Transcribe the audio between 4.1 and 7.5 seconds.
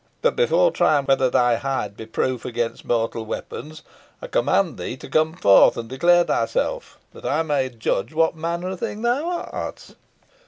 I command thee to come forth and declare thyself, that I